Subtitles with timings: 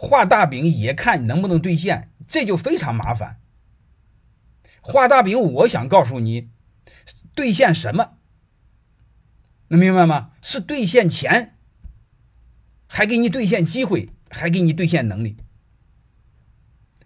[0.00, 3.40] 画大饼也看能不能兑现，这就非常麻烦。
[4.80, 6.50] 画大饼，我想告诉你，
[7.34, 8.12] 兑现什么？
[9.66, 10.30] 能明白吗？
[10.40, 11.56] 是兑现钱，
[12.86, 15.36] 还给你兑现机会，还给你兑现能力。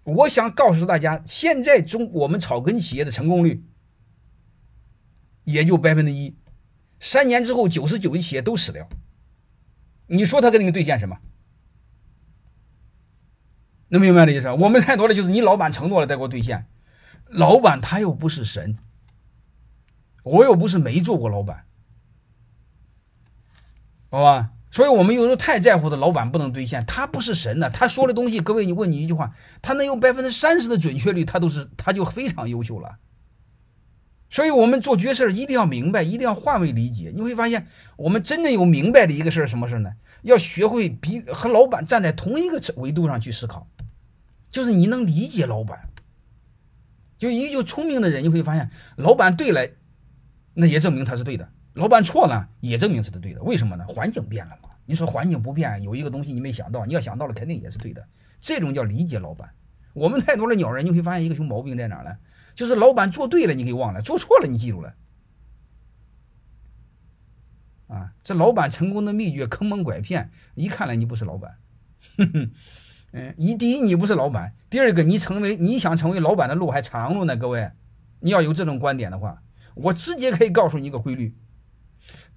[0.05, 3.65] 我想告诉大家，现在中我们草根企业的成功率
[5.45, 6.37] 也就百分之一，
[7.01, 8.87] 三年之后九十九的企业都死掉。
[10.09, 11.17] 你说他跟你兑现什么？
[13.93, 14.51] 能明白这意思？
[14.53, 16.65] 我们太多的就是你老板承诺了再给我兑现，
[17.27, 18.79] 老板他又不是神，
[20.23, 21.67] 我又不是没做过老板。
[24.09, 27.69] 好吧，所以我们有时候太在乎的老板不能兑现，他不是神呢。
[27.69, 32.97] 他说的东西，各位，你问你一句话，他能有百分之三十的准确率，他都是他就非常优秀了。
[34.31, 37.13] 所以我们做决策一定要明白，一定要换位理解。
[37.15, 37.67] 你会发现，
[37.99, 39.93] 我们真正有明白的一个事儿，什么事儿呢？
[40.23, 43.67] 要学会比和老板站在同一个维度上去思考，
[44.53, 45.89] 就是你能理解老板。
[47.19, 49.69] 就一个聪明的人，你会发现，老板对了，
[50.55, 51.51] 那也证明他是对的。
[51.75, 53.43] 老板错了，也证明是他对的。
[53.43, 53.87] 为什么呢？
[53.89, 54.69] 环境变了嘛。
[54.85, 58.07] 你说环境不变，有一个东西你没想到，你要想到了，肯定也是对的。
[58.41, 59.55] 这种叫理解老板。
[59.95, 62.17] 我们太多的鸟人，你会发现一个熊毛病在哪呢？
[62.55, 64.95] 就是老板做对了，你给忘了；做错了，你记住了。
[67.87, 71.57] 啊，这老板成功的秘诀，坑蒙拐骗，一看来你不是老板。
[72.17, 72.51] 哼 哼
[73.13, 77.37] 嗯，一第一你不是老板，第二个你成为你想成为老板的路还长着呢。
[77.37, 77.71] 各位，
[78.21, 79.43] 你要有这种观点的话，
[79.75, 81.35] 我直接可以告诉你一个规律。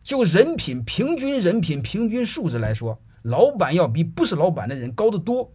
[0.03, 5.53] 就人品平均人品平均素质来说，老板要比不是老板的人高得多，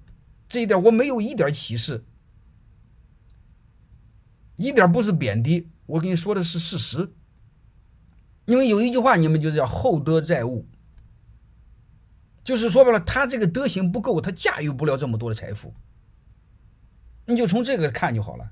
[0.49, 2.05] 这一点我没有一点歧视，
[4.57, 7.13] 一点不是贬低，我跟你说的是事实。
[8.47, 10.67] 因为有一句话，你们就叫厚德载物，
[12.43, 15.75] 就是说白了，他这个德行不够，他驾驭不了这么多的财富。
[17.27, 18.51] 你就从这个看就好了。